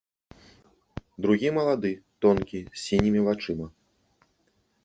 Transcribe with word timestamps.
Другі 1.25 1.49
малады, 1.59 1.91
тонкі, 2.27 2.59
з 2.79 2.81
сінімі 2.87 3.19
вачыма. 3.29 3.67